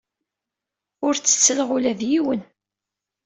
Ur 1.05 1.13
ttettleɣ 1.15 1.69
ula 1.75 1.93
d 1.99 2.01
yiwen. 2.09 2.41